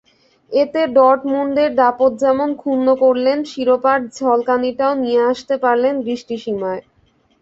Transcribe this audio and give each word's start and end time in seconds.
এতে 0.51 0.81
ডর্টমুন্ডের 0.95 1.71
দাপট 1.79 2.11
যেমন 2.23 2.49
ক্ষুণ্ন 2.61 2.87
করলেন, 3.03 3.37
শিরোপার 3.51 3.97
ঝলকানিটাও 4.17 4.93
নিয়ে 5.03 5.21
আসতে 5.31 5.55
পারলেন 5.63 5.93
দৃষ্টিসীমায়। 6.07 6.81